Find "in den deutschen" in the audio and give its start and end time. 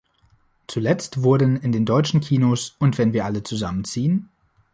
1.61-2.21